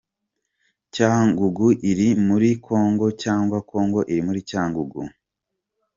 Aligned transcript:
Cyangugu 0.95 1.67
iri 1.91 2.09
muri 2.27 2.49
Congo, 2.67 3.05
cyangwa 3.23 3.57
Congo 3.71 3.99
iri 4.11 4.21
muri 4.27 4.39
Cyangugu?. 4.49 5.01